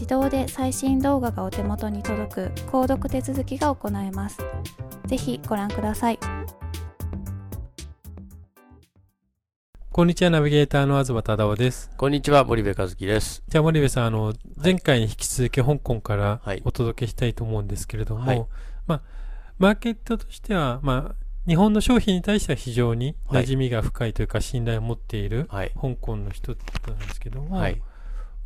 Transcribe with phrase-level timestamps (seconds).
[0.00, 4.38] 自動で最新動画がお手元に届く購読手続きが行えます。
[5.04, 6.18] ぜひご覧ください。
[9.90, 11.90] こんにちは、ナビゲーターの東忠夫です。
[11.98, 13.42] こんにちは、森部和樹です。
[13.46, 18.46] じゃあ森部さん、あの、前回に引き続き香港からお届けしたいと思うんですけれども、はい、
[18.86, 19.02] まあ、
[19.58, 21.14] マーケットとしては、まあ、
[21.46, 25.68] 日本の商品に対しては非常に馴染みが深いというか信頼を持っている香
[26.00, 26.56] 港の人
[26.88, 27.82] なんですけども、はい、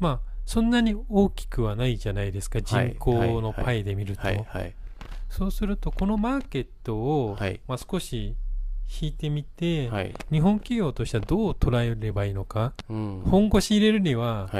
[0.00, 4.22] まあ、そんなに大きくはないじゃないですか、人口のパイで見ると。
[5.30, 8.36] そうすると、このマーケットを、まあ、少し
[9.02, 9.90] 引いてみて、
[10.30, 14.50] 日本企業としてはどう捉えればいいのか、うん、本腰入れるには、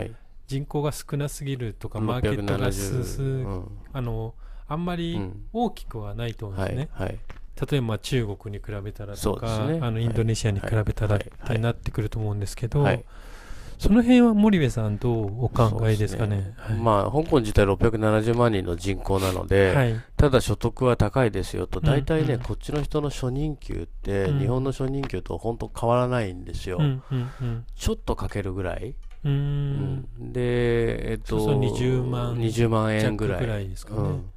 [0.46, 4.34] 人口が少なすぎるとか、マーケットがす、うん、あの
[4.66, 5.20] あんまり
[5.52, 6.88] 大きくはないと思うんですね。
[7.70, 12.84] 例えば中国に比べたらとか、ね、あのインドネシアに比べたらってなってくると思うんですけど、
[13.78, 16.36] その辺は森部さん、どうお考えですかね？
[16.36, 26.78] ねはい、まあ、香港自体670万人の人口なので、はい、ただ所得は高いですよと、大体ね、うんうん、こっちの人の初任給って、日本の初任給と本当変わらないんですよ。
[26.80, 28.94] うんうんうん、ちょっとかけるぐらい。
[29.24, 30.02] うん、
[30.32, 33.40] で、えっと、そうそう20万 ,20 万円ぐらい。
[33.40, 34.00] ぐらいですかね。
[34.00, 34.30] うん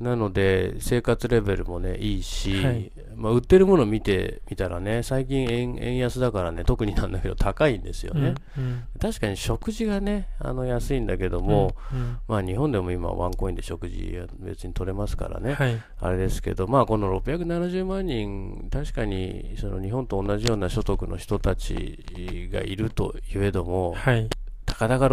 [0.00, 8.34] なので、生活レベルもね、いいし、はい、まあ、売ってるもの見てみたらね、最近円円安だからね、特になんだけど高いんですよね。
[8.56, 24.30] うんうん、確かに食事がね、あの安いんだけども、うんうん、まあ日本でも今ワンコインで食事別に取れますからね、はい、あれですけど、まあこの670万人、確かにその日本と同じような所得の人たちがいるといえども、はい、
[24.64, 25.08] たかだか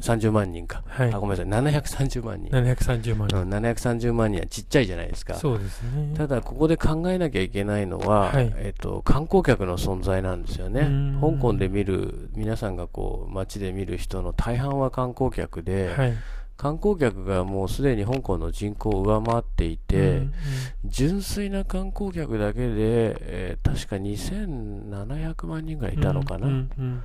[0.00, 0.82] 630万人か。
[0.86, 2.50] はい、あ、ごめんなさい、730万人。
[2.50, 3.40] 730万人。
[3.40, 5.34] うん、730万人はちっちゃいじゃないですか。
[5.34, 6.14] そうですね。
[6.16, 10.88] ただ、ここで考えなきゃいけないのは、はい、えっ、と、観光客の存在なんですよね。
[11.20, 16.14] 香港で見る、皆さんがこう、街で見る人の大半は観光客で、はい
[16.56, 20.32] 観光客がもうすでに香港の人口を上回っていて、うんうん、
[20.86, 26.46] 純粋な観光客だけで、えー、確か2700万人ぐらいいたのかな。
[26.46, 27.02] うんうんうん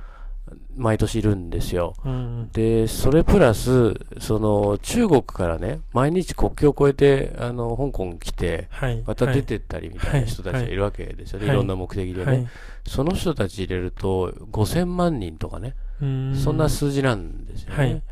[0.76, 1.94] 毎年いるんですよ。
[2.04, 10.74] うん、で、それプラス、その、中国からね、毎日国境を越えて、あの、香港来て、はい、また出てったりみたいな人たちがい。
[10.74, 11.46] るわけですよね。
[11.46, 12.48] はい、いろんな目的でね、はい。
[12.86, 15.74] その人たち入れると、5000万人とかね、
[16.42, 18.02] そんな数字なんですよね。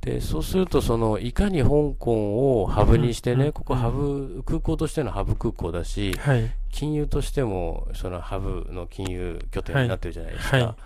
[0.00, 1.68] で、そうすると、その、いかに香
[1.98, 6.16] 港をハブにしてね、ここハブ、空港としてのハブ空港だし、
[6.70, 10.76] 金融としても、そのハブの金融拠点になってるじゃないですか。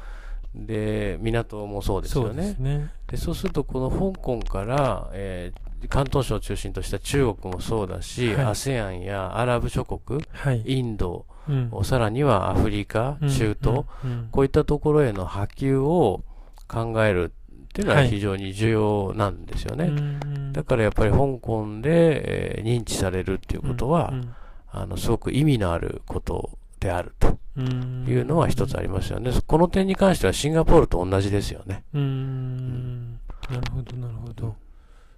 [0.55, 2.55] で港もそうですよね。
[2.57, 2.91] そうね。
[3.07, 16.25] でそうすると、この香港から、えー、広東省を中心とした中国もそうだし、はい、ASEAN やアラブ諸国、はい、インド、うん、さらにはアフリカ、中東、うんうん、こういったところへの波及を
[16.67, 19.91] 考えるっていうのは非常に重要なんですよね。
[19.91, 24.13] はい、だからやっぱり香港で、えー、認知されるっていうことは、
[24.73, 26.51] あの、すごく意味のあること
[26.81, 29.33] であるというのは一つありますよね。
[29.47, 31.85] この点に関してはシンガポールと同じですよね。
[31.95, 33.13] うん。
[33.13, 34.57] なるほど、なるほど。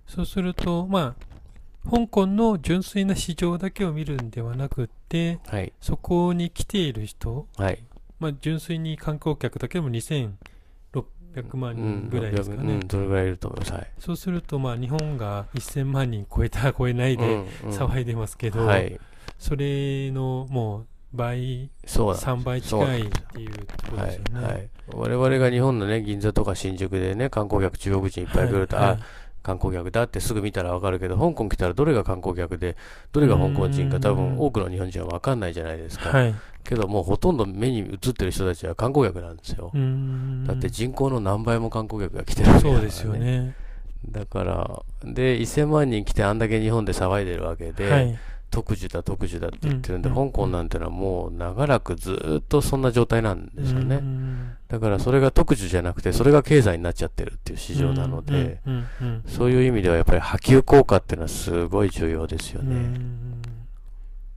[0.07, 7.79] そうすると、まあ、香港の純粋な市場だけを見るんではなくて、はい、そこに来ている人、はい、
[8.19, 10.37] まあ、純粋に観光客だけでも2600
[11.57, 12.75] 万人ぐらいですかね。
[12.75, 13.73] うん、どれぐらいいると思います？
[13.73, 19.01] はい、そうすると、まあ、日本が1000万人超えた、超えないで騒いでますけど、うんうんはい、
[19.39, 24.45] それのもう倍、そう3倍近いっていうところですよね。
[24.45, 28.87] はい、はい、我々が日本のね、銀座とか新宿でね、観光客、中国人いっぱい来ると、はい。
[28.87, 28.99] はい、あ、
[29.43, 32.77] 観光客だってすぐ見たらわかるけど、香港来たらどれが観光客で、
[33.13, 36.17] どれが香港人か多分多くの日本人はわかんないじゃないですか。
[36.17, 39.73] はい、けどもうほとんど目に映ってる人たちは観光客なんですよ。
[40.47, 43.55] だって人口の何倍も観光客が来てるわけだから、ね、そうですよね。
[44.11, 48.19] だから、で、1000万人来てあんだけ日本で騒いでるわけで、はい
[48.53, 53.97] 特需だ特需だって言ってるんで、うん、香港なんてのはもう長らくずっとそんな状態なんですよね。
[53.97, 58.61] うん、だからそれが特需じゃなくて、それが経済になっちゃってるっていう市場なので、
[59.27, 63.01] そういう意味ではやっぱり波及効果っていうのはすごい重要ですよね。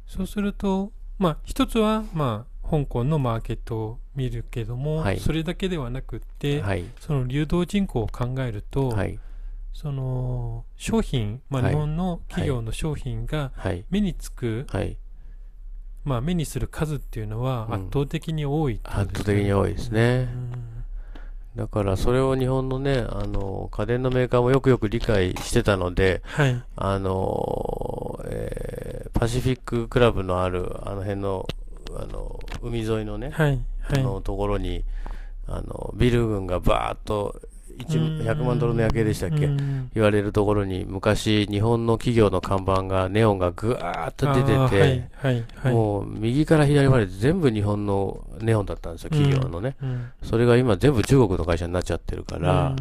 [0.07, 9.19] そうすると、まあ一つは、まあ香港のマーケットを見るけども、はい、それだけではなくて、はい、その流動人口を考えると、はい
[9.75, 13.51] その商品、まあ、日本の企業の商品が
[13.89, 14.97] 目につく、はい、
[16.05, 20.29] まあ、目にする数っていうのは圧倒的に多い、ねうん、圧倒的に多いですね。
[21.57, 31.47] だからそれを日本のね、あの、家電のメーカーもよくよく理解してたので、はい、あの、えー、パシフィッククラブのある、あの辺の、
[31.97, 34.85] あの、海沿いのね、はい、はい、あのところに、
[35.47, 37.41] あの、ビル群がバーッと
[37.77, 39.47] 100万ドルの夜景でしたっけ？
[39.93, 49.75] 言われるところに昔日本の企業の看板がネオンがぐわーっと出てて、はいもう右から左まで全部日本のネオンだったんですよ企業のね、
[50.23, 52.75] それが今全部中国の会社になっちゃってるから、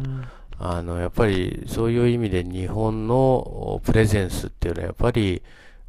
[0.57, 5.41] あのやっぱりそういう意味で日本のプレゼンスっていうのはやっぱり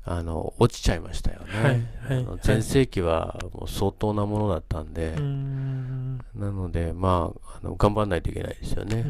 [0.08, 1.47] あの、落ちちゃいましたよね。
[2.06, 9.05] はい、はい、前世紀はもう相当なものだったんで、んなので、まあ、あの頑張らないといけないですよね。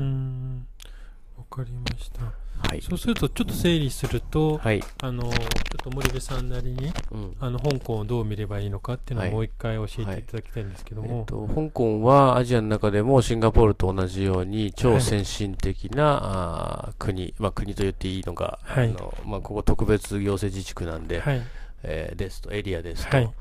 [1.36, 2.46] わかりました。
[2.68, 5.38] はい、そうするとちょっと整理すると、はい、あのちょっ
[5.82, 11.16] と森部さんなりに、うん、あの香港をどう見ればいいのかっていうのをもう一回教えていただきたいんですけども、はい。
[11.16, 21.22] はい、えっと、香港はアジアの中でもシンガポールと同じように超先進的な、あ国、まあ、国と言っていいのが、あのまあ、ここ特別行政自治区なんで、
[21.82, 23.34] えー、ですとエリアですと。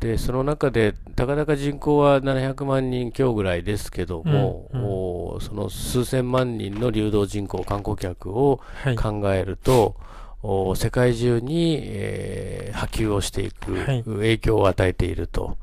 [0.00, 8.60] で、その中で、たかだか人口は700万人強ぐらいですけども、うんうん、その数千万人の流動人口、観光客を
[8.98, 9.96] 考えると、
[10.42, 15.58] はい、世界中に、えー、波及をしていく、はい、影響を与えていると。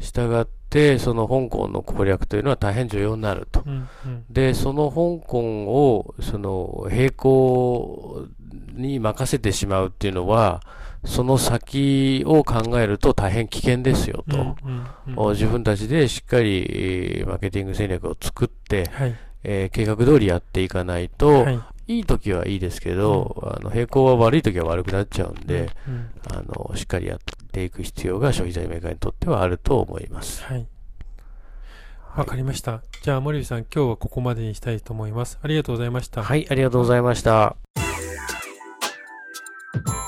[0.00, 3.62] したがって、その香港の攻略というのは大変重要になると。
[3.66, 8.26] うんうん、で、その香港を、その、並行
[8.74, 10.62] に任せてしまうっていうのは、
[11.04, 27.18] その先を考えると大変危険ですよと、うんうんうん、自分たちでしっかりマーケティング戦略を作って、はい、えー、計画通りやっていかないと、はい、いい時はいいですけど、うん、あの並行は悪い時は悪くなっちゃうんで、うんうん、あのしっかりやっ
[27.50, 30.44] ていく必要が消費財メーカーにとってはあると思います。
[30.44, 30.66] はい
[32.14, 32.82] わかりました。
[33.02, 35.38] じゃあ、森部さん、今日はここまでにしたいと思います。
[35.42, 36.22] ありがとうございました。
[36.22, 37.56] はい、ありがとうございました。